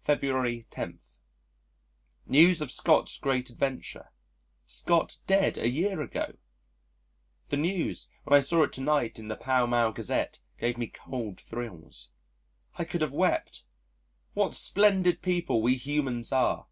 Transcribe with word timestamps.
February 0.00 0.66
10. 0.70 1.00
News 2.26 2.62
of 2.62 2.70
Scott's 2.70 3.18
great 3.18 3.50
adventure! 3.50 4.10
Scott 4.64 5.18
dead 5.26 5.58
a 5.58 5.68
year 5.68 6.00
ago!! 6.00 6.38
The 7.50 7.58
news, 7.58 8.08
when 8.24 8.38
I 8.38 8.42
saw 8.42 8.62
it 8.62 8.72
to 8.72 8.80
night 8.80 9.18
in 9.18 9.28
the 9.28 9.36
Pall 9.36 9.66
Mall 9.66 9.92
Gazette 9.92 10.40
gave 10.58 10.78
me 10.78 10.86
cold 10.86 11.38
thrills. 11.38 12.08
I 12.78 12.84
could 12.84 13.02
have 13.02 13.12
wept.... 13.12 13.64
What 14.32 14.54
splendid 14.54 15.20
people 15.20 15.60
we 15.60 15.74
humans 15.76 16.32
are! 16.32 16.68